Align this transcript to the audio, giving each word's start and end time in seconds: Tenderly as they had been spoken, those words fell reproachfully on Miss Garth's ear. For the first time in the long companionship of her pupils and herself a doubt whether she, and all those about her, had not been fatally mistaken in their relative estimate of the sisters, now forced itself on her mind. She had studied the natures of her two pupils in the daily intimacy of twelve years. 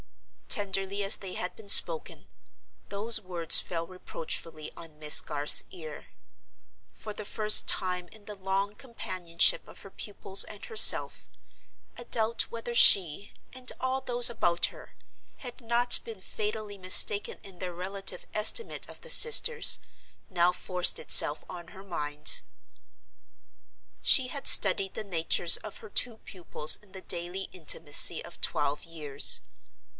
Tenderly 0.49 1.01
as 1.03 1.17
they 1.17 1.35
had 1.35 1.55
been 1.55 1.69
spoken, 1.69 2.27
those 2.89 3.21
words 3.21 3.59
fell 3.59 3.85
reproachfully 3.87 4.71
on 4.75 4.99
Miss 4.99 5.21
Garth's 5.21 5.63
ear. 5.69 6.07
For 6.91 7.13
the 7.13 7.23
first 7.23 7.69
time 7.69 8.07
in 8.09 8.25
the 8.25 8.35
long 8.35 8.73
companionship 8.75 9.65
of 9.67 9.81
her 9.81 9.91
pupils 9.91 10.43
and 10.43 10.65
herself 10.65 11.29
a 11.97 12.03
doubt 12.03 12.49
whether 12.51 12.73
she, 12.75 13.31
and 13.53 13.71
all 13.79 14.01
those 14.01 14.29
about 14.29 14.65
her, 14.65 14.95
had 15.37 15.61
not 15.61 15.99
been 16.03 16.19
fatally 16.19 16.79
mistaken 16.79 17.37
in 17.43 17.59
their 17.59 17.73
relative 17.73 18.25
estimate 18.33 18.89
of 18.89 19.01
the 19.01 19.09
sisters, 19.09 19.79
now 20.29 20.51
forced 20.51 20.97
itself 20.99 21.45
on 21.47 21.69
her 21.69 21.83
mind. 21.83 22.41
She 24.01 24.27
had 24.27 24.47
studied 24.47 24.95
the 24.95 25.03
natures 25.05 25.57
of 25.57 25.77
her 25.77 25.89
two 25.89 26.17
pupils 26.17 26.75
in 26.77 26.91
the 26.91 27.01
daily 27.01 27.43
intimacy 27.53 28.25
of 28.25 28.41
twelve 28.41 28.83
years. 28.83 29.41